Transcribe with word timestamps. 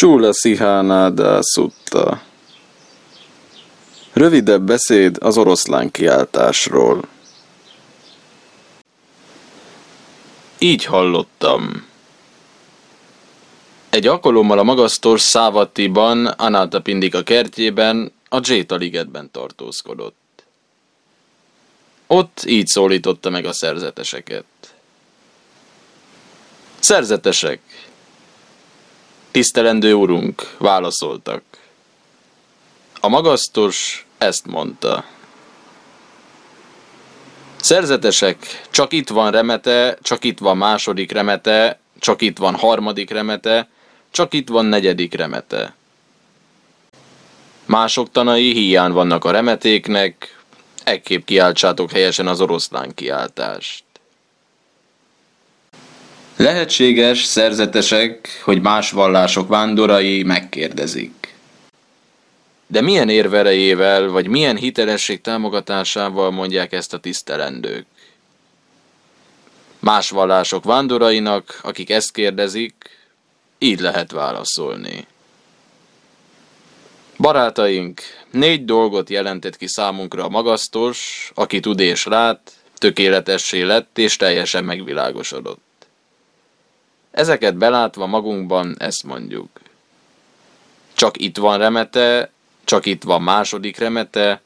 Csúla 0.00 0.32
Szihánáda 0.32 1.42
szutta. 1.42 2.22
Rövidebb 4.12 4.62
beszéd 4.62 5.16
az 5.20 5.36
oroszlán 5.36 5.90
kiáltásról. 5.90 7.04
Így 10.58 10.84
hallottam. 10.84 11.86
Egy 13.90 14.06
alkalommal 14.06 14.58
a 14.58 14.62
magasztos 14.62 15.20
Szávatiban, 15.20 16.26
Anáta 16.26 16.80
Pindika 16.80 17.22
kertjében, 17.22 18.12
a 18.28 18.40
Jéta 18.48 18.76
ligetben 18.76 19.30
tartózkodott. 19.30 20.44
Ott 22.06 22.42
így 22.46 22.66
szólította 22.66 23.30
meg 23.30 23.44
a 23.44 23.52
szerzeteseket. 23.52 24.44
Szerzetesek! 26.78 27.89
Tisztelendő 29.30 29.94
urunk, 29.94 30.54
válaszoltak. 30.58 31.42
A 33.00 33.08
magasztos 33.08 34.06
ezt 34.18 34.46
mondta. 34.46 35.04
Szerzetesek, 37.56 38.66
csak 38.70 38.92
itt 38.92 39.08
van 39.08 39.30
remete, 39.30 39.98
csak 40.02 40.24
itt 40.24 40.38
van 40.38 40.56
második 40.56 41.12
remete, 41.12 41.78
csak 41.98 42.22
itt 42.22 42.38
van 42.38 42.54
harmadik 42.54 43.10
remete, 43.10 43.68
csak 44.10 44.32
itt 44.32 44.48
van 44.48 44.64
negyedik 44.64 45.14
remete. 45.14 45.74
Mások 47.64 48.10
tanai 48.10 48.52
hiány 48.52 48.92
vannak 48.92 49.24
a 49.24 49.30
remetéknek, 49.30 50.38
ekképp 50.84 51.24
kiáltsátok 51.24 51.90
helyesen 51.90 52.26
az 52.26 52.40
oroszlán 52.40 52.94
kiáltást. 52.94 53.84
Lehetséges 56.40 57.24
szerzetesek, 57.24 58.40
hogy 58.44 58.60
más 58.60 58.90
vallások 58.90 59.48
vándorai 59.48 60.22
megkérdezik. 60.22 61.34
De 62.66 62.80
milyen 62.80 63.08
érverejével, 63.08 64.08
vagy 64.08 64.26
milyen 64.26 64.56
hitelesség 64.56 65.20
támogatásával 65.20 66.30
mondják 66.30 66.72
ezt 66.72 66.94
a 66.94 66.98
tisztelendők? 66.98 67.86
Más 69.78 70.10
vallások 70.10 70.64
vándorainak, 70.64 71.60
akik 71.62 71.90
ezt 71.90 72.12
kérdezik, 72.12 72.74
így 73.58 73.80
lehet 73.80 74.10
válaszolni. 74.10 75.06
Barátaink, 77.18 78.00
négy 78.30 78.64
dolgot 78.64 79.10
jelentett 79.10 79.56
ki 79.56 79.66
számunkra 79.66 80.24
a 80.24 80.28
magasztos, 80.28 81.30
aki 81.34 81.60
tud 81.60 81.80
és 81.80 82.04
lát, 82.04 82.52
tökéletessé 82.74 83.62
lett 83.62 83.98
és 83.98 84.16
teljesen 84.16 84.64
megvilágosodott. 84.64 85.68
Ezeket 87.10 87.56
belátva 87.56 88.06
magunkban 88.06 88.76
ezt 88.78 89.04
mondjuk. 89.04 89.48
Csak 90.94 91.16
itt 91.16 91.36
van 91.36 91.58
remete, 91.58 92.30
csak 92.64 92.86
itt 92.86 93.02
van 93.02 93.22
második 93.22 93.78
remete, 93.78 94.42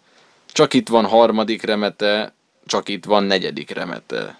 csak 0.53 0.75
itt 0.75 0.89
van 0.89 1.07
harmadik 1.07 1.62
remete, 1.62 2.33
csak 2.67 2.89
itt 2.89 3.05
van 3.05 3.25
negyedik 3.25 3.70
remete. 3.70 4.39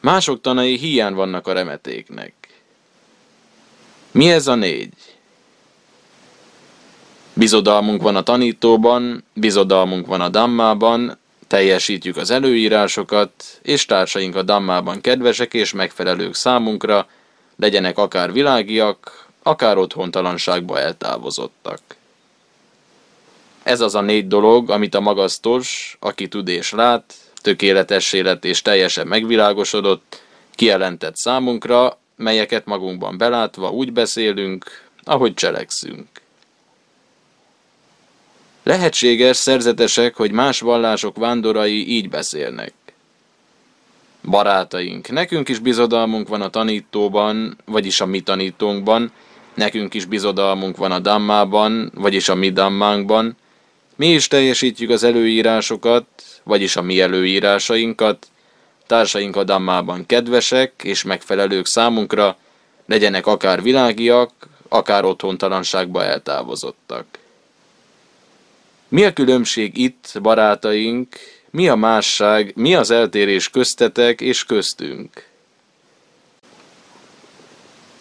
Mások 0.00 0.40
tanai 0.40 0.76
hiány 0.76 1.14
vannak 1.14 1.46
a 1.46 1.52
remetéknek. 1.52 2.32
Mi 4.10 4.30
ez 4.30 4.46
a 4.46 4.54
négy? 4.54 4.92
Bizodalmunk 7.32 8.02
van 8.02 8.16
a 8.16 8.22
tanítóban, 8.22 9.24
bizodalmunk 9.32 10.06
van 10.06 10.20
a 10.20 10.28
dammában, 10.28 11.18
teljesítjük 11.50 12.16
az 12.16 12.30
előírásokat, 12.30 13.30
és 13.62 13.84
társaink 13.84 14.36
a 14.36 14.42
dammában 14.42 15.00
kedvesek 15.00 15.54
és 15.54 15.72
megfelelők 15.72 16.34
számunkra, 16.34 17.06
legyenek 17.56 17.98
akár 17.98 18.32
világiak, 18.32 19.26
akár 19.42 19.78
otthontalanságba 19.78 20.78
eltávozottak. 20.78 21.80
Ez 23.62 23.80
az 23.80 23.94
a 23.94 24.00
négy 24.00 24.28
dolog, 24.28 24.70
amit 24.70 24.94
a 24.94 25.00
magasztos, 25.00 25.96
aki 26.00 26.28
tud 26.28 26.48
és 26.48 26.70
lát, 26.72 27.14
tökéletes 27.34 28.12
élet 28.12 28.44
és 28.44 28.62
teljesen 28.62 29.06
megvilágosodott, 29.06 30.22
kijelentett 30.50 31.16
számunkra, 31.16 31.98
melyeket 32.16 32.66
magunkban 32.66 33.18
belátva 33.18 33.70
úgy 33.70 33.92
beszélünk, 33.92 34.64
ahogy 35.04 35.34
cselekszünk. 35.34 36.08
Lehetséges 38.62 39.36
szerzetesek, 39.36 40.14
hogy 40.16 40.32
más 40.32 40.60
vallások 40.60 41.16
vándorai 41.16 41.88
így 41.88 42.08
beszélnek. 42.08 42.72
Barátaink, 44.22 45.10
nekünk 45.10 45.48
is 45.48 45.58
bizodalmunk 45.58 46.28
van 46.28 46.42
a 46.42 46.48
tanítóban, 46.48 47.58
vagyis 47.64 48.00
a 48.00 48.06
mi 48.06 48.20
tanítónkban, 48.20 49.12
nekünk 49.54 49.94
is 49.94 50.04
bizodalmunk 50.04 50.76
van 50.76 50.92
a 50.92 50.98
dammában, 50.98 51.92
vagyis 51.94 52.28
a 52.28 52.34
mi 52.34 52.50
dammánkban, 52.50 53.36
mi 53.96 54.12
is 54.12 54.28
teljesítjük 54.28 54.90
az 54.90 55.02
előírásokat, 55.02 56.06
vagyis 56.42 56.76
a 56.76 56.82
mi 56.82 57.00
előírásainkat, 57.00 58.26
társaink 58.86 59.36
a 59.36 59.44
dammában 59.44 60.06
kedvesek 60.06 60.72
és 60.82 61.02
megfelelők 61.02 61.66
számunkra, 61.66 62.36
legyenek 62.86 63.26
akár 63.26 63.62
világiak, 63.62 64.30
akár 64.68 65.04
otthontalanságba 65.04 66.04
eltávozottak. 66.04 67.19
Mi 68.90 69.04
a 69.04 69.12
különbség 69.12 69.76
itt, 69.76 70.18
barátaink, 70.22 71.16
mi 71.50 71.68
a 71.68 71.74
másság, 71.74 72.52
mi 72.56 72.74
az 72.74 72.90
eltérés 72.90 73.48
köztetek 73.48 74.20
és 74.20 74.44
köztünk? 74.44 75.28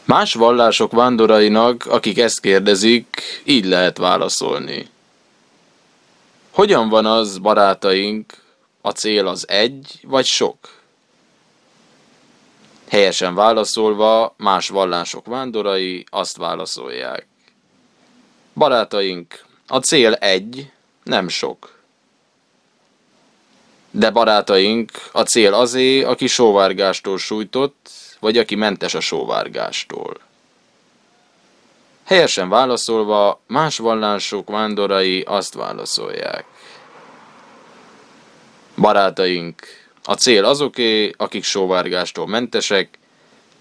Más 0.05 0.33
vallások 0.33 0.91
vándorainak, 0.91 1.85
akik 1.85 2.17
ezt 2.17 2.39
kérdezik, 2.39 3.41
így 3.43 3.65
lehet 3.65 3.97
válaszolni. 3.97 4.87
Hogyan 6.51 6.89
van 6.89 7.05
az, 7.05 7.37
barátaink, 7.37 8.33
a 8.81 8.89
cél 8.89 9.27
az 9.27 9.49
egy 9.49 9.99
vagy 10.03 10.25
sok? 10.25 10.57
Helyesen 12.87 13.35
válaszolva, 13.35 14.33
más 14.37 14.69
vallások 14.69 15.25
vándorai 15.25 16.03
azt 16.09 16.37
válaszolják. 16.37 17.27
Barátaink, 18.53 19.45
a 19.67 19.77
cél 19.77 20.13
egy, 20.13 20.71
nem 21.09 21.27
sok. 21.27 21.77
De 23.91 24.09
barátaink, 24.09 24.91
a 25.11 25.21
cél 25.21 25.53
azé, 25.53 26.03
aki 26.03 26.27
sóvárgástól 26.27 27.17
sújtott, 27.17 27.89
vagy 28.19 28.37
aki 28.37 28.55
mentes 28.55 28.93
a 28.93 28.99
sóvárgástól. 28.99 30.17
Helyesen 32.05 32.49
válaszolva, 32.49 33.39
más 33.47 33.77
vallások 33.77 34.49
vándorai 34.49 35.21
azt 35.21 35.53
válaszolják. 35.53 36.45
Barátaink, 38.75 39.61
a 40.03 40.13
cél 40.13 40.45
azoké, 40.45 41.13
akik 41.17 41.43
sóvárgástól 41.43 42.27
mentesek, 42.27 42.99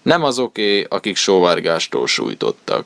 nem 0.01 0.23
azoké, 0.23 0.85
akik 0.89 1.15
sóvárgástól 1.15 2.07
sújtottak. 2.07 2.85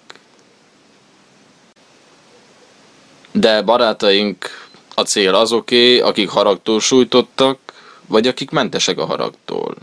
De 3.33 3.61
barátaink, 3.61 4.67
a 4.95 5.01
cél 5.01 5.35
azoké, 5.35 5.99
akik 5.99 6.29
haragtól 6.29 6.79
sújtottak, 6.79 7.59
vagy 8.07 8.27
akik 8.27 8.49
mentesek 8.49 8.97
a 8.97 9.05
haragtól. 9.05 9.75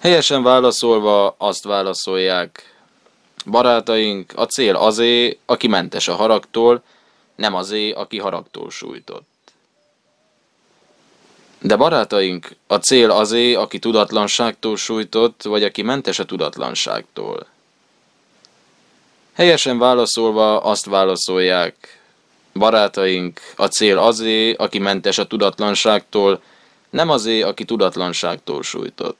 Helyesen 0.00 0.42
válaszolva 0.42 1.34
azt 1.38 1.64
válaszolják, 1.64 2.74
barátaink, 3.46 4.32
a 4.36 4.44
cél 4.44 4.76
azé, 4.76 5.38
aki 5.46 5.66
mentes 5.66 6.08
a 6.08 6.14
haragtól, 6.14 6.82
nem 7.36 7.54
azé, 7.54 7.90
aki 7.90 8.18
haragtól 8.18 8.70
sújtott. 8.70 9.28
De 11.60 11.76
barátaink, 11.76 12.56
a 12.66 12.76
cél 12.76 13.10
azé, 13.10 13.54
aki 13.54 13.78
tudatlanságtól 13.78 14.76
sújtott, 14.76 15.42
vagy 15.42 15.64
aki 15.64 15.82
mentes 15.82 16.18
a 16.18 16.24
tudatlanságtól. 16.24 17.46
Helyesen 19.34 19.78
válaszolva 19.78 20.60
azt 20.60 20.84
válaszolják, 20.84 22.00
barátaink, 22.52 23.40
a 23.56 23.66
cél 23.66 23.98
azé, 23.98 24.52
aki 24.52 24.78
mentes 24.78 25.18
a 25.18 25.26
tudatlanságtól, 25.26 26.42
nem 26.90 27.10
azé, 27.10 27.42
aki 27.42 27.64
tudatlanságtól 27.64 28.62
sújtott. 28.62 29.18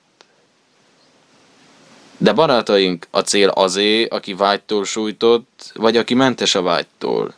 De 2.16 2.32
barátaink, 2.32 3.06
a 3.10 3.20
cél 3.20 3.48
azé, 3.48 4.04
aki 4.04 4.34
vágytól 4.34 4.84
sújtott, 4.84 5.72
vagy 5.74 5.96
aki 5.96 6.14
mentes 6.14 6.54
a 6.54 6.62
vágytól. 6.62 7.34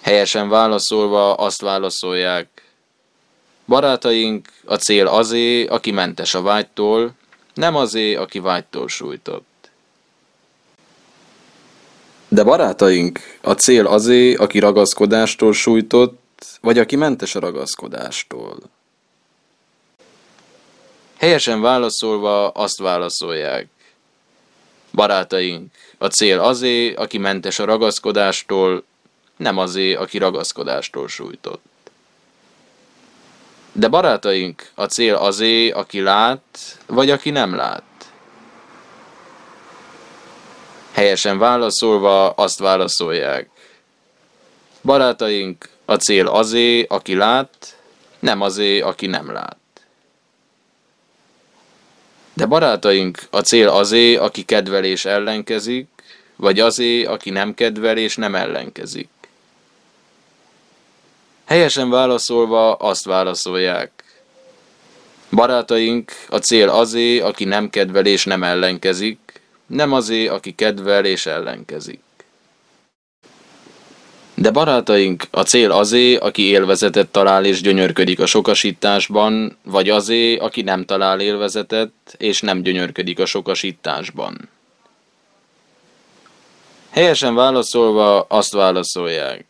Helyesen 0.00 0.48
válaszolva 0.48 1.34
azt 1.34 1.60
válaszolják, 1.60 2.48
barátaink, 3.66 4.48
a 4.64 4.74
cél 4.74 5.06
azé, 5.06 5.66
aki 5.66 5.90
mentes 5.90 6.34
a 6.34 6.42
vágytól, 6.42 7.12
nem 7.54 7.76
azé, 7.76 8.14
aki 8.14 8.38
vágytól 8.38 8.88
sújtott. 8.88 9.46
De 12.28 12.44
barátaink, 12.44 13.20
a 13.42 13.52
cél 13.52 13.86
azé, 13.86 14.34
aki 14.34 14.58
ragaszkodástól 14.58 15.52
sújtott, 15.52 16.46
vagy 16.60 16.78
aki 16.78 16.96
mentes 16.96 17.34
a 17.34 17.40
ragaszkodástól. 17.40 18.58
Helyesen 21.16 21.60
válaszolva 21.60 22.48
azt 22.48 22.78
válaszolják. 22.78 23.68
Barátaink, 24.92 25.72
a 25.98 26.06
cél 26.06 26.40
azé, 26.40 26.94
aki 26.94 27.18
mentes 27.18 27.58
a 27.58 27.64
ragaszkodástól, 27.64 28.84
nem 29.36 29.58
azé, 29.58 29.94
aki 29.94 30.18
ragaszkodástól 30.18 31.08
sújtott. 31.08 31.64
De 33.72 33.88
barátaink, 33.88 34.70
a 34.74 34.84
cél 34.84 35.14
azé, 35.14 35.70
aki 35.70 36.00
lát, 36.00 36.78
vagy 36.86 37.10
aki 37.10 37.30
nem 37.30 37.54
lát. 37.54 37.82
Helyesen 40.96 41.38
válaszolva 41.38 42.30
azt 42.30 42.58
válaszolják. 42.58 43.48
Barátaink, 44.82 45.68
a 45.84 45.94
cél 45.94 46.26
azé, 46.26 46.82
aki 46.82 47.14
lát, 47.14 47.76
nem 48.18 48.40
azé, 48.40 48.80
aki 48.80 49.06
nem 49.06 49.32
lát. 49.32 49.56
De 52.32 52.46
barátaink, 52.46 53.18
a 53.30 53.40
cél 53.40 53.68
azé, 53.68 54.14
aki 54.14 54.44
kedvel 54.44 54.84
és 54.84 55.04
ellenkezik, 55.04 55.88
vagy 56.36 56.60
azé, 56.60 57.04
aki 57.04 57.30
nem 57.30 57.54
kedvel 57.54 57.96
és 57.96 58.16
nem 58.16 58.34
ellenkezik. 58.34 59.08
Helyesen 61.44 61.90
válaszolva 61.90 62.74
azt 62.74 63.04
válaszolják. 63.04 63.90
Barátaink, 65.30 66.12
a 66.28 66.36
cél 66.36 66.68
azé, 66.68 67.20
aki 67.20 67.44
nem 67.44 67.70
kedvel 67.70 68.06
és 68.06 68.24
nem 68.24 68.42
ellenkezik, 68.42 69.25
nem 69.66 69.92
azé, 69.92 70.26
aki 70.26 70.54
kedvel 70.54 71.04
és 71.04 71.26
ellenkezik. 71.26 72.00
De 74.34 74.50
barátaink, 74.50 75.24
a 75.30 75.42
cél 75.42 75.70
azé, 75.70 76.16
aki 76.16 76.42
élvezetet 76.42 77.08
talál 77.08 77.44
és 77.44 77.60
gyönyörködik 77.60 78.20
a 78.20 78.26
sokasításban, 78.26 79.56
vagy 79.64 79.90
azé, 79.90 80.36
aki 80.36 80.62
nem 80.62 80.84
talál 80.84 81.20
élvezetet 81.20 81.90
és 82.16 82.40
nem 82.40 82.62
gyönyörködik 82.62 83.18
a 83.18 83.26
sokasításban. 83.26 84.48
Helyesen 86.90 87.34
válaszolva 87.34 88.20
azt 88.20 88.52
válaszolják. 88.52 89.44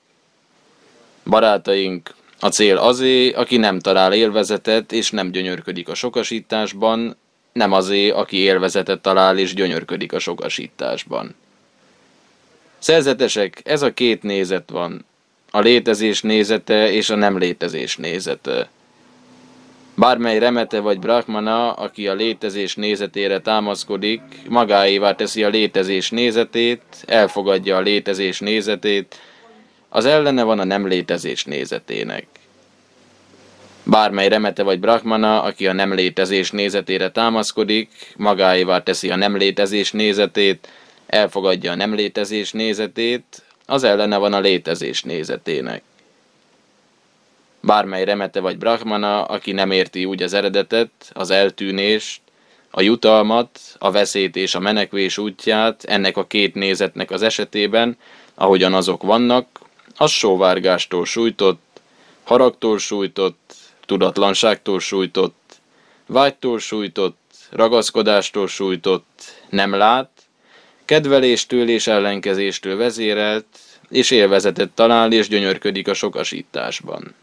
Barátaink, 1.24 2.14
a 2.40 2.48
cél 2.48 2.76
azé, 2.76 3.32
aki 3.32 3.56
nem 3.56 3.78
talál 3.78 4.12
élvezetet 4.12 4.92
és 4.92 5.10
nem 5.10 5.30
gyönyörködik 5.30 5.88
a 5.88 5.94
sokasításban, 5.94 7.16
nem 7.56 7.72
azé, 7.72 8.10
aki 8.10 8.36
élvezetet 8.36 9.00
talál 9.00 9.38
és 9.38 9.54
gyönyörködik 9.54 10.12
a 10.12 10.18
sokasításban. 10.18 11.34
Szerzetesek, 12.78 13.60
ez 13.64 13.82
a 13.82 13.94
két 13.94 14.22
nézet 14.22 14.70
van. 14.70 15.04
A 15.50 15.60
létezés 15.60 16.22
nézete 16.22 16.92
és 16.92 17.10
a 17.10 17.16
nem 17.16 17.38
létezés 17.38 17.96
nézete. 17.96 18.68
Bármely 19.94 20.38
remete 20.38 20.80
vagy 20.80 20.98
brahmana, 20.98 21.72
aki 21.72 22.08
a 22.08 22.14
létezés 22.14 22.74
nézetére 22.74 23.40
támaszkodik, 23.40 24.20
magáévá 24.48 25.14
teszi 25.14 25.44
a 25.44 25.48
létezés 25.48 26.10
nézetét, 26.10 26.82
elfogadja 27.06 27.76
a 27.76 27.80
létezés 27.80 28.40
nézetét, 28.40 29.20
az 29.88 30.04
ellene 30.04 30.42
van 30.42 30.58
a 30.58 30.64
nem 30.64 30.86
létezés 30.86 31.44
nézetének. 31.44 32.26
Bármely 33.88 34.28
remete 34.28 34.62
vagy 34.62 34.80
brahmana, 34.80 35.42
aki 35.42 35.66
a 35.66 35.72
nem 35.72 35.94
létezés 35.94 36.50
nézetére 36.50 37.10
támaszkodik, 37.10 38.12
magáévá 38.16 38.82
teszi 38.82 39.10
a 39.10 39.16
nem 39.16 39.36
létezés 39.36 39.92
nézetét, 39.92 40.68
elfogadja 41.06 41.72
a 41.72 41.74
nem 41.74 41.94
létezés 41.94 42.52
nézetét, 42.52 43.42
az 43.66 43.84
ellene 43.84 44.16
van 44.16 44.32
a 44.32 44.40
létezés 44.40 45.02
nézetének. 45.02 45.82
Bármely 47.60 48.04
remete 48.04 48.40
vagy 48.40 48.58
brahmana, 48.58 49.24
aki 49.24 49.52
nem 49.52 49.70
érti 49.70 50.04
úgy 50.04 50.22
az 50.22 50.32
eredetet, 50.32 50.90
az 51.12 51.30
eltűnést, 51.30 52.20
a 52.70 52.80
jutalmat, 52.80 53.60
a 53.78 53.90
veszélyt 53.90 54.36
és 54.36 54.54
a 54.54 54.60
menekvés 54.60 55.18
útját 55.18 55.84
ennek 55.84 56.16
a 56.16 56.26
két 56.26 56.54
nézetnek 56.54 57.10
az 57.10 57.22
esetében, 57.22 57.96
ahogyan 58.34 58.74
azok 58.74 59.02
vannak, 59.02 59.46
az 59.96 60.10
sóvárgástól 60.10 61.04
sújtott, 61.04 61.80
haragtól 62.24 62.78
sújtott, 62.78 63.54
tudatlanságtól 63.86 64.80
sújtott, 64.80 65.60
vágytól 66.06 66.58
sújtott, 66.58 67.18
ragaszkodástól 67.50 68.48
sújtott, 68.48 69.42
nem 69.48 69.74
lát, 69.74 70.10
kedveléstől 70.84 71.68
és 71.68 71.86
ellenkezéstől 71.86 72.76
vezérelt, 72.76 73.46
és 73.88 74.10
élvezetet 74.10 74.70
talál 74.70 75.12
és 75.12 75.28
gyönyörködik 75.28 75.88
a 75.88 75.94
sokasításban. 75.94 77.14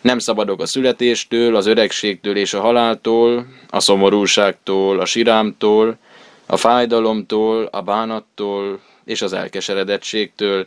Nem 0.00 0.18
szabadok 0.18 0.60
a 0.60 0.66
születéstől, 0.66 1.56
az 1.56 1.66
öregségtől 1.66 2.36
és 2.36 2.54
a 2.54 2.60
haláltól, 2.60 3.46
a 3.70 3.80
szomorúságtól, 3.80 5.00
a 5.00 5.04
sirámtól, 5.04 5.98
a 6.46 6.56
fájdalomtól, 6.56 7.64
a 7.64 7.80
bánattól 7.80 8.80
és 9.04 9.22
az 9.22 9.32
elkeseredettségtől, 9.32 10.66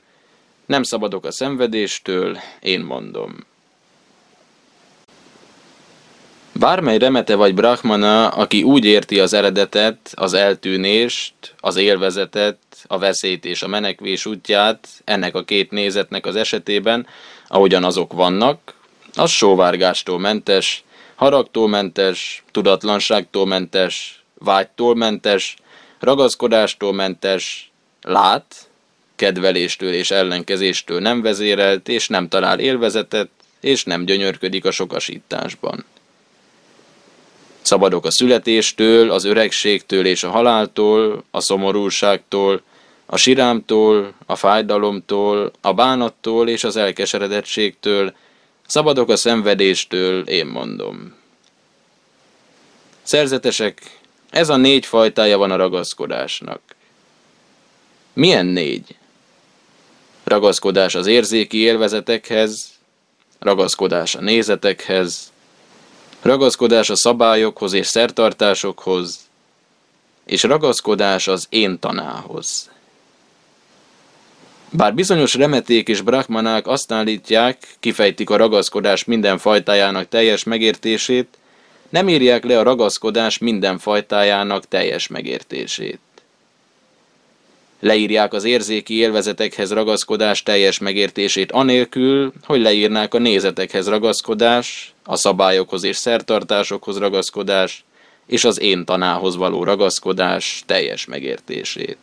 nem 0.65 0.83
szabadok 0.83 1.25
a 1.25 1.31
szenvedéstől, 1.31 2.37
én 2.61 2.81
mondom. 2.81 3.35
Bármely 6.59 6.97
remete 6.97 7.35
vagy 7.35 7.53
brahmana, 7.53 8.27
aki 8.27 8.63
úgy 8.63 8.85
érti 8.85 9.19
az 9.19 9.33
eredetet, 9.33 10.11
az 10.15 10.33
eltűnést, 10.33 11.33
az 11.59 11.75
élvezetet, 11.75 12.57
a 12.87 12.97
veszélyt 12.97 13.45
és 13.45 13.61
a 13.61 13.67
menekvés 13.67 14.25
útját 14.25 14.87
ennek 15.03 15.35
a 15.35 15.43
két 15.43 15.71
nézetnek 15.71 16.25
az 16.25 16.35
esetében, 16.35 17.07
ahogyan 17.47 17.83
azok 17.83 18.13
vannak, 18.13 18.73
az 19.15 19.29
sóvárgástól 19.29 20.19
mentes, 20.19 20.83
haragtól 21.15 21.67
mentes, 21.67 22.43
tudatlanságtól 22.51 23.45
mentes, 23.45 24.23
vágytól 24.37 24.95
mentes, 24.95 25.55
ragaszkodástól 25.99 26.93
mentes, 26.93 27.71
lát, 28.01 28.55
kedveléstől 29.15 29.93
és 29.93 30.11
ellenkezéstől 30.11 30.99
nem 30.99 31.21
vezérelt, 31.21 31.87
és 31.87 32.07
nem 32.07 32.27
talál 32.27 32.59
élvezetet, 32.59 33.29
és 33.61 33.83
nem 33.83 34.05
gyönyörködik 34.05 34.65
a 34.65 34.71
sokasításban. 34.71 35.85
Szabadok 37.69 38.05
a 38.05 38.11
születéstől, 38.11 39.11
az 39.11 39.23
öregségtől 39.23 40.05
és 40.05 40.23
a 40.23 40.29
haláltól, 40.29 41.23
a 41.31 41.41
szomorúságtól, 41.41 42.61
a 43.05 43.17
sirámtól, 43.17 44.13
a 44.25 44.35
fájdalomtól, 44.35 45.51
a 45.61 45.73
bánattól 45.73 46.49
és 46.49 46.63
az 46.63 46.75
elkeseredettségtől, 46.75 48.13
szabadok 48.67 49.09
a 49.09 49.15
szenvedéstől, 49.15 50.27
én 50.27 50.45
mondom. 50.45 51.15
Szerzetesek, 53.03 53.99
ez 54.29 54.49
a 54.49 54.57
négy 54.57 54.85
fajtája 54.85 55.37
van 55.37 55.51
a 55.51 55.55
ragaszkodásnak. 55.55 56.61
Milyen 58.13 58.45
négy? 58.45 58.95
Ragaszkodás 60.23 60.95
az 60.95 61.07
érzéki 61.07 61.57
élvezetekhez, 61.57 62.69
ragaszkodás 63.39 64.15
a 64.15 64.21
nézetekhez, 64.21 65.31
ragaszkodás 66.21 66.89
a 66.89 66.95
szabályokhoz 66.95 67.73
és 67.73 67.87
szertartásokhoz, 67.87 69.19
és 70.25 70.43
ragaszkodás 70.43 71.27
az 71.27 71.45
én 71.49 71.79
tanához. 71.79 72.69
Bár 74.71 74.93
bizonyos 74.93 75.33
remeték 75.33 75.87
és 75.87 76.01
brahmanák 76.01 76.67
azt 76.67 76.91
állítják, 76.91 77.57
kifejtik 77.79 78.29
a 78.29 78.37
ragaszkodás 78.37 79.03
minden 79.03 79.37
fajtájának 79.37 80.07
teljes 80.07 80.43
megértését, 80.43 81.27
nem 81.89 82.09
írják 82.09 82.43
le 82.43 82.59
a 82.59 82.63
ragaszkodás 82.63 83.37
minden 83.37 83.77
fajtájának 83.77 84.67
teljes 84.67 85.07
megértését. 85.07 85.99
Leírják 87.79 88.33
az 88.33 88.43
érzéki 88.43 88.93
élvezetekhez 88.93 89.71
ragaszkodás 89.71 90.43
teljes 90.43 90.79
megértését 90.79 91.51
anélkül, 91.51 92.33
hogy 92.43 92.61
leírnák 92.61 93.13
a 93.13 93.17
nézetekhez 93.17 93.87
ragaszkodás, 93.87 94.93
a 95.03 95.15
szabályokhoz 95.15 95.83
és 95.83 95.95
szertartásokhoz 95.95 96.97
ragaszkodás, 96.97 97.83
és 98.27 98.43
az 98.43 98.59
én 98.59 98.85
tanához 98.85 99.35
való 99.35 99.63
ragaszkodás 99.63 100.63
teljes 100.65 101.05
megértését. 101.05 101.97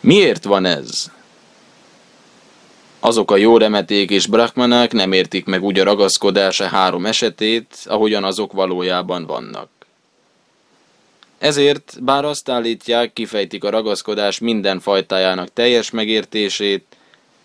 Miért 0.00 0.44
van 0.44 0.64
ez? 0.64 1.10
Azok 3.00 3.30
a 3.30 3.36
jó 3.36 3.56
remeték 3.56 4.10
és 4.10 4.26
brahmanák 4.26 4.92
nem 4.92 5.12
értik 5.12 5.44
meg 5.44 5.62
úgy 5.62 5.78
a 5.78 5.84
ragaszkodása 5.84 6.66
három 6.66 7.06
esetét, 7.06 7.74
ahogyan 7.84 8.24
azok 8.24 8.52
valójában 8.52 9.26
vannak. 9.26 9.77
Ezért, 11.38 11.98
bár 12.00 12.24
azt 12.24 12.48
állítják, 12.48 13.12
kifejtik 13.12 13.64
a 13.64 13.70
ragaszkodás 13.70 14.38
minden 14.38 14.80
fajtájának 14.80 15.52
teljes 15.52 15.90
megértését, 15.90 16.84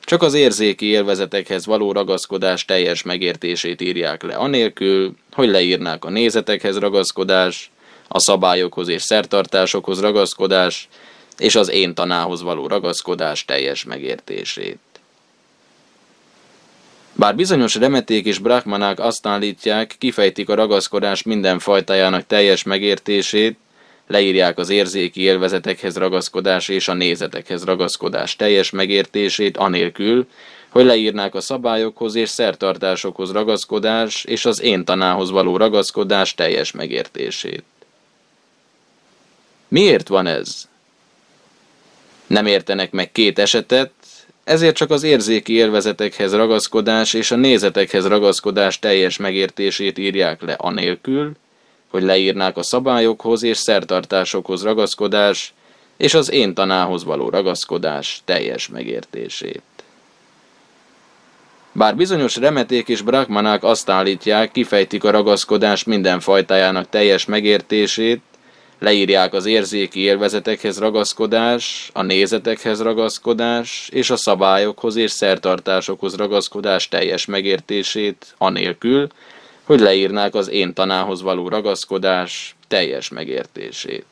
csak 0.06 0.22
az 0.22 0.34
érzéki 0.34 0.86
élvezetekhez 0.86 1.66
való 1.66 1.92
ragaszkodás 1.92 2.66
teljes 2.66 3.04
megértését 3.04 3.82
írják 3.82 4.24
le, 4.24 4.36
anélkül, 4.36 5.16
hogy 5.32 5.50
leírnák 5.50 6.06
a 6.06 6.10
nézetekhez 6.10 6.78
ragaszkodás, 6.78 7.72
a 8.08 8.20
szabályokhoz 8.20 8.88
és 8.88 9.02
szertartásokhoz 9.02 10.00
ragaszkodás, 10.00 10.88
és 11.38 11.56
az 11.56 11.70
én 11.70 11.94
tanához 11.94 12.42
való 12.42 12.68
ragaszkodás 12.68 13.46
teljes 13.46 13.84
megértését. 13.84 14.80
Bár 17.16 17.36
bizonyos 17.36 17.76
remeték 17.76 18.26
és 18.26 18.38
brahmanák 18.38 19.00
azt 19.00 19.28
állítják, 19.28 19.96
kifejtik 19.98 20.50
a 20.50 20.56
ragaszkodás 20.56 21.24
minden 21.24 21.60
fajtájának 21.60 22.28
teljes 22.28 22.64
megértését, 22.64 23.58
leírják 24.08 24.58
az 24.58 24.70
érzéki 24.70 25.22
élvezetekhez 25.22 25.98
ragaszkodás 25.98 26.68
és 26.68 26.88
a 26.88 26.94
nézetekhez 26.94 27.64
ragaszkodás 27.64 28.36
teljes 28.36 28.70
megértését 28.70 29.58
anélkül, 29.58 30.28
hogy 30.70 30.86
leírnák 30.86 31.36
a 31.36 31.42
szabályokhoz 31.42 32.16
és 32.16 32.30
szertartásokhoz 32.30 33.32
ragaszkodás 33.32 34.24
és 34.24 34.46
az 34.46 34.62
én 34.62 34.86
tanához 34.86 35.30
való 35.32 35.58
ragaszkodás 35.58 36.34
teljes 36.34 36.72
megértését. 36.72 37.64
Miért 39.68 40.08
van 40.08 40.28
ez? 40.28 40.68
Nem 42.28 42.46
értenek 42.46 42.92
meg 42.92 43.12
két 43.12 43.40
esetet, 43.40 43.92
ezért 44.44 44.76
csak 44.76 44.92
az 44.92 45.04
érzéki 45.04 45.54
élvezetekhez 45.54 46.34
ragaszkodás 46.34 47.14
és 47.14 47.32
a 47.32 47.36
nézetekhez 47.36 48.08
ragaszkodás 48.08 48.80
teljes 48.80 49.18
megértését 49.18 49.98
írják 49.98 50.42
le 50.42 50.54
anélkül, 50.54 51.32
hogy 51.94 52.04
leírnák 52.04 52.58
a 52.58 52.64
szabályokhoz 52.64 53.44
és 53.44 53.58
szertartásokhoz 53.58 54.64
ragaszkodás 54.64 55.54
és 55.98 56.14
az 56.14 56.32
én 56.32 56.54
tanához 56.54 57.04
való 57.04 57.30
ragaszkodás 57.30 58.22
teljes 58.26 58.68
megértését. 58.68 59.62
Bár 61.72 61.96
bizonyos 61.96 62.36
remeték 62.36 62.88
és 62.88 63.02
brahmanák 63.02 63.64
azt 63.64 63.90
állítják, 63.90 64.52
kifejtik 64.52 65.04
a 65.04 65.12
ragaszkodás 65.12 65.84
minden 65.84 66.20
fajtájának 66.20 66.90
teljes 66.90 67.26
megértését, 67.26 68.22
leírják 68.80 69.34
az 69.34 69.46
érzéki 69.46 70.00
élvezetekhez 70.00 70.80
ragaszkodás, 70.80 71.90
a 71.94 72.02
nézetekhez 72.02 72.82
ragaszkodás 72.82 73.90
és 73.92 74.10
a 74.10 74.18
szabályokhoz 74.18 74.96
és 74.96 75.12
szertartásokhoz 75.12 76.16
ragaszkodás 76.16 76.88
teljes 76.88 77.26
megértését, 77.26 78.36
anélkül, 78.38 79.08
hogy 79.64 79.80
leírnák 79.80 80.36
az 80.36 80.50
én 80.50 80.74
tanához 80.74 81.22
való 81.22 81.48
ragaszkodás 81.48 82.56
teljes 82.68 83.10
megértését. 83.10 84.06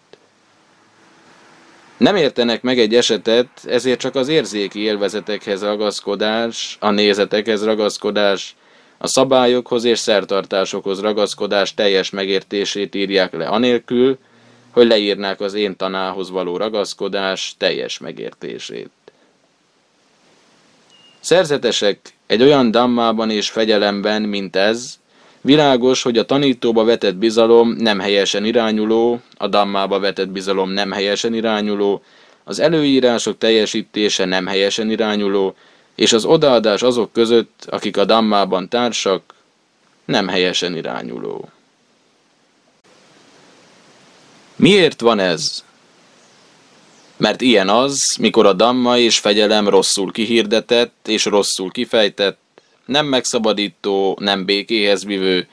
Nem 1.98 2.16
értenek 2.16 2.62
meg 2.62 2.80
egy 2.80 2.96
esetet, 2.96 3.48
ezért 3.66 4.00
csak 4.00 4.16
az 4.16 4.28
érzéki 4.28 4.80
élvezetekhez 4.80 5.64
ragaszkodás, 5.64 6.78
a 6.80 6.90
nézetekhez 6.90 7.64
ragaszkodás, 7.64 8.56
a 8.98 9.08
szabályokhoz 9.08 9.84
és 9.84 10.00
szertartásokhoz 10.00 11.00
ragaszkodás 11.00 11.74
teljes 11.74 12.10
megértését 12.10 12.96
írják 12.96 13.34
le 13.34 13.48
anélkül, 13.48 14.18
hogy 14.72 14.88
leírnák 14.88 15.42
az 15.42 15.54
én 15.54 15.76
tanához 15.76 16.30
való 16.30 16.58
ragaszkodás 16.58 17.56
teljes 17.58 18.00
megértését. 18.00 18.92
Szerzetesek 21.20 22.00
egy 22.28 22.42
olyan 22.42 22.72
dammában 22.72 23.30
és 23.30 23.50
fegyelemben, 23.50 24.22
mint 24.22 24.56
ez, 24.56 25.00
Világos, 25.42 26.02
hogy 26.02 26.18
a 26.18 26.26
tanítóba 26.26 26.84
vetett 26.84 27.16
bizalom 27.16 27.70
nem 27.70 28.00
helyesen 28.00 28.46
irányuló, 28.46 29.22
a 29.38 29.48
dammába 29.48 30.00
vetett 30.00 30.30
bizalom 30.30 30.70
nem 30.70 30.92
helyesen 30.92 31.34
irányuló, 31.34 32.02
az 32.44 32.60
előírások 32.60 33.38
teljesítése 33.38 34.26
nem 34.26 34.48
helyesen 34.48 34.90
irányuló, 34.90 35.56
és 35.96 36.14
az 36.14 36.26
odaadás 36.26 36.82
azok 36.82 37.14
között, 37.14 37.66
akik 37.70 37.98
a 37.98 38.06
dammában 38.06 38.70
társak, 38.70 39.34
nem 40.06 40.28
helyesen 40.28 40.76
irányuló. 40.76 41.50
Miért 44.56 45.02
van 45.02 45.20
ez? 45.20 45.64
Mert 47.18 47.42
ilyen 47.42 47.70
az, 47.70 48.16
mikor 48.20 48.46
a 48.46 48.54
damma 48.54 48.98
és 48.98 49.20
fegyelem 49.20 49.70
rosszul 49.70 50.12
kihirdetett 50.12 51.08
és 51.08 51.26
rosszul 51.26 51.72
kifejtett, 51.72 52.41
nem 52.92 53.06
megszabadító, 53.06 54.18
nem 54.20 54.46
békéhez 54.46 55.06
vivő, 55.06 55.48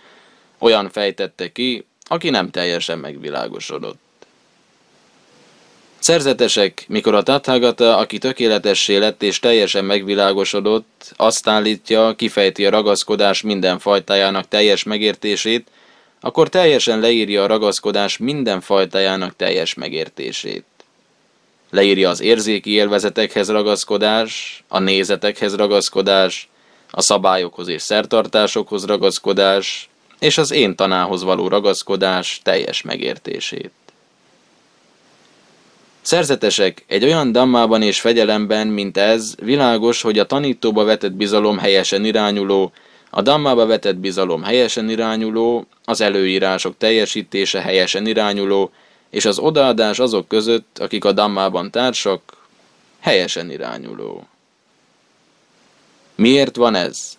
olyan 0.59 0.91
fejtette 0.91 1.53
ki, 1.53 1.85
aki 2.05 2.31
nem 2.31 2.51
teljesen 2.51 2.99
megvilágosodott. 2.99 4.01
Szerzetesek, 5.99 6.85
mikor 6.89 7.15
a 7.15 7.23
Tathagata, 7.23 7.97
aki 7.97 8.19
tökéletessé 8.19 8.97
lett 8.97 9.23
és 9.23 9.39
teljesen 9.39 9.85
megvilágosodott, 9.85 11.13
azt 11.17 11.49
állítja, 11.49 12.15
kifejti 12.17 12.67
a 12.67 12.71
ragaszkodás 12.71 13.43
minden 13.43 13.79
fajtájának 13.79 14.49
teljes 14.49 14.83
megértését, 14.83 15.71
akkor 16.21 16.49
teljesen 16.49 17.01
leírja 17.01 17.43
a 17.43 17.47
ragaszkodás 17.47 18.17
minden 18.17 18.61
fajtájának 18.61 19.37
teljes 19.37 19.75
megértését. 19.75 20.65
Leírja 21.71 22.09
az 22.09 22.21
érzéki 22.21 22.71
élvezetekhez 22.71 23.51
ragaszkodás, 23.51 24.65
a 24.69 24.79
nézetekhez 24.79 25.55
ragaszkodás, 25.55 26.49
a 26.91 27.03
szabályokhoz 27.03 27.69
és 27.69 27.83
szertartásokhoz 27.83 28.85
ragaszkodás, 28.85 29.89
és 30.19 30.39
az 30.39 30.51
én 30.51 30.77
tanához 30.77 31.23
való 31.23 31.49
ragaszkodás 31.49 32.41
teljes 32.43 32.83
megértését. 32.83 33.71
Szerzetesek, 36.01 36.85
egy 36.87 37.05
olyan 37.05 37.33
dammában 37.33 37.83
és 37.83 38.01
fegyelemben, 38.01 38.67
mint 38.67 38.97
ez, 38.97 39.35
világos, 39.43 40.03
hogy 40.03 40.19
a 40.19 40.27
tanítóba 40.27 40.85
vetett 40.85 41.13
bizalom 41.13 41.59
helyesen 41.59 42.05
irányuló, 42.05 42.73
a 43.11 43.23
dammába 43.23 43.67
vetett 43.67 43.97
bizalom 43.97 44.43
helyesen 44.43 44.91
irányuló, 44.91 45.67
az 45.85 46.01
előírások 46.01 46.75
teljesítése 46.79 47.61
helyesen 47.61 48.07
irányuló, 48.07 48.71
és 49.11 49.25
az 49.25 49.39
odaadás 49.39 49.99
azok 49.99 50.29
között, 50.29 50.79
akik 50.79 51.05
a 51.05 51.13
dammában 51.13 51.71
társak, 51.71 52.23
helyesen 53.01 53.51
irányuló. 53.51 54.27
Miért 56.19 56.57
van 56.57 56.75
ez? 56.75 57.19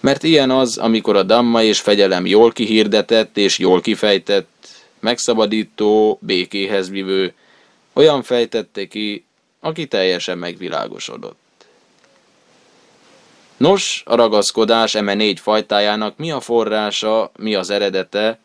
Mert 0.00 0.22
ilyen 0.22 0.50
az, 0.50 0.78
amikor 0.78 1.16
a 1.16 1.22
damma 1.22 1.62
és 1.62 1.80
fegyelem 1.80 2.26
jól 2.26 2.52
kihirdetett 2.52 3.36
és 3.36 3.58
jól 3.58 3.80
kifejtett, 3.80 4.68
megszabadító, 5.00 6.18
békéhez 6.20 6.90
vivő, 6.90 7.34
olyan 7.92 8.22
fejtette 8.22 8.86
ki, 8.86 9.24
aki 9.60 9.86
teljesen 9.86 10.38
megvilágosodott. 10.38 11.66
Nos, 13.56 14.02
a 14.06 14.14
ragaszkodás 14.14 14.94
eme 14.94 15.14
négy 15.14 15.40
fajtájának 15.40 16.16
mi 16.16 16.30
a 16.30 16.40
forrása, 16.40 17.30
mi 17.36 17.54
az 17.54 17.70
eredete, 17.70 18.38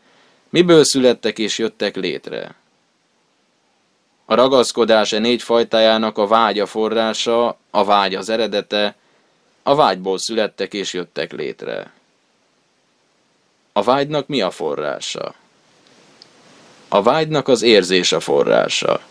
miből 0.49 0.83
születtek 0.83 1.39
és 1.39 1.57
jöttek 1.57 1.95
létre? 1.95 2.55
A 4.25 4.35
ragaszkodás 4.35 5.11
e 5.11 5.19
négy 5.19 5.41
fajtájának 5.41 6.17
a 6.17 6.27
vágya 6.27 6.65
forrása, 6.65 7.57
a 7.75 7.83
vágy 7.83 8.15
az 8.15 8.29
eredete, 8.29 8.95
a 9.63 9.75
vágyból 9.75 10.17
születtek 10.17 10.73
és 10.73 10.93
jöttek 10.93 11.31
létre. 11.31 11.91
A 13.71 13.81
vágynak 13.81 14.27
mi 14.27 14.41
a 14.41 14.51
forrása? 14.51 15.35
A 16.87 17.01
vágynak 17.01 17.47
az 17.47 17.61
érzés 17.61 18.11
a 18.11 18.19
forrása. 18.19 19.01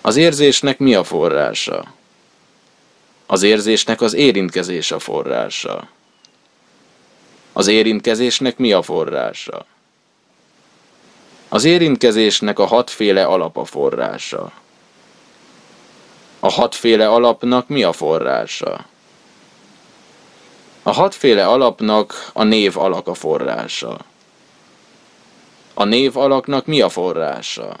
Az 0.00 0.16
érzésnek 0.16 0.78
mi 0.78 0.94
a 0.94 1.04
forrása? 1.04 1.92
Az 3.26 3.42
érzésnek 3.42 4.00
az 4.00 4.14
érintkezés 4.14 4.90
a 4.90 4.98
forrása. 4.98 5.88
Az 7.52 7.66
érintkezésnek 7.66 8.56
mi 8.56 8.72
a 8.72 8.82
forrása? 8.82 9.66
Az 11.48 11.64
érintkezésnek 11.64 12.58
a 12.58 12.66
hatféle 12.66 13.24
alapa 13.24 13.64
forrása. 13.64 14.59
A 16.40 16.50
hatféle 16.50 17.08
alapnak 17.08 17.68
mi 17.68 17.82
a 17.82 17.92
forrása? 17.92 18.86
A 20.82 20.90
hatféle 20.90 21.46
alapnak 21.46 22.30
a 22.32 22.42
név 22.42 22.78
alak 22.78 23.08
a 23.08 23.14
forrása. 23.14 23.98
A 25.74 25.84
név 25.84 26.16
alaknak 26.16 26.66
mi 26.66 26.80
a 26.80 26.88
forrása? 26.88 27.76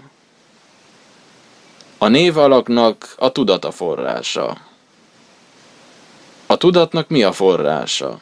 A 1.98 2.08
név 2.08 2.36
alaknak 2.36 3.14
a 3.18 3.32
tudat 3.32 3.64
a 3.64 3.70
forrása. 3.70 4.56
A 6.46 6.56
tudatnak 6.56 7.08
mi 7.08 7.22
a 7.22 7.32
forrása? 7.32 8.20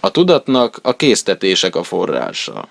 A 0.00 0.10
tudatnak 0.10 0.78
a 0.82 0.96
késztetések 0.96 1.76
a 1.76 1.82
forrása. 1.82 2.68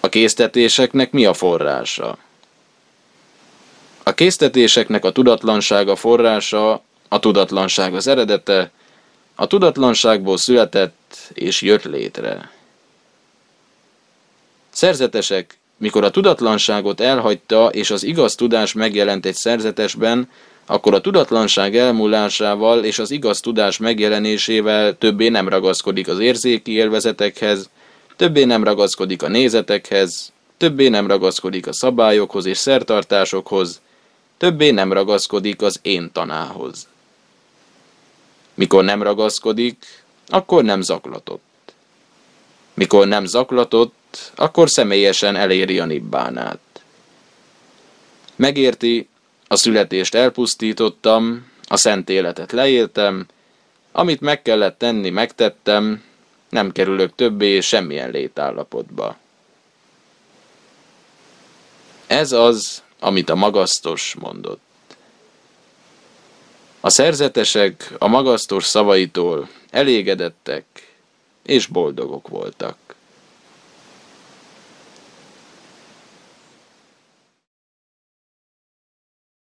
A 0.00 0.08
késztetéseknek 0.08 1.12
mi 1.12 1.24
a 1.24 1.34
forrása? 1.34 2.18
A 4.02 4.14
késztetéseknek 4.14 5.04
a 5.04 5.12
tudatlansága 5.12 5.96
forrása, 5.96 6.82
a 7.08 7.18
tudatlanság 7.18 7.94
az 7.94 8.06
eredete, 8.06 8.70
a 9.34 9.46
tudatlanságból 9.46 10.36
született 10.36 11.16
és 11.32 11.62
jött 11.62 11.84
létre. 11.84 12.50
Szerzetesek, 14.70 15.58
mikor 15.76 16.04
a 16.04 16.10
tudatlanságot 16.10 17.00
elhagyta 17.00 17.68
és 17.68 17.90
az 17.90 18.02
igaz 18.02 18.34
tudás 18.34 18.72
megjelent 18.72 19.26
egy 19.26 19.34
szerzetesben, 19.34 20.30
akkor 20.66 20.94
a 20.94 21.00
tudatlanság 21.00 21.76
elmúlásával 21.76 22.84
és 22.84 22.98
az 22.98 23.10
igaz 23.10 23.40
tudás 23.40 23.78
megjelenésével 23.78 24.98
többé 24.98 25.28
nem 25.28 25.48
ragaszkodik 25.48 26.08
az 26.08 26.18
érzéki 26.18 26.72
élvezetekhez, 26.72 27.70
többé 28.16 28.44
nem 28.44 28.64
ragaszkodik 28.64 29.22
a 29.22 29.28
nézetekhez, 29.28 30.32
többé 30.56 30.88
nem 30.88 31.06
ragaszkodik 31.06 31.66
a 31.66 31.72
szabályokhoz 31.72 32.46
és 32.46 32.58
szertartásokhoz, 32.58 33.80
többé 34.42 34.70
nem 34.70 34.92
ragaszkodik 34.92 35.62
az 35.62 35.78
én 35.82 36.12
tanához. 36.12 36.88
Mikor 38.54 38.84
nem 38.84 39.02
ragaszkodik, 39.02 40.04
akkor 40.26 40.64
nem 40.64 40.80
zaklatott. 40.80 41.72
Mikor 42.74 43.06
nem 43.06 43.24
zaklatott, 43.24 44.32
akkor 44.34 44.70
személyesen 44.70 45.36
eléri 45.36 45.78
a 45.78 45.84
nibbánát. 45.84 46.58
Megérti, 48.36 49.08
a 49.48 49.56
születést 49.56 50.14
elpusztítottam, 50.14 51.50
a 51.68 51.76
szent 51.76 52.08
életet 52.08 52.52
leéltem, 52.52 53.26
amit 53.92 54.20
meg 54.20 54.42
kellett 54.42 54.78
tenni, 54.78 55.10
megtettem, 55.10 56.04
nem 56.48 56.72
kerülök 56.72 57.14
többé 57.14 57.60
semmilyen 57.60 58.10
létállapotba. 58.10 59.16
Ez 62.06 62.32
az, 62.32 62.82
amit 63.02 63.30
a 63.30 63.34
magasztos 63.34 64.14
mondott. 64.14 64.60
A 66.80 66.90
szerzetesek 66.90 67.94
a 67.98 68.06
magasztos 68.06 68.64
szavaitól 68.64 69.48
elégedettek 69.70 70.64
és 71.42 71.66
boldogok 71.66 72.28
voltak. 72.28 72.76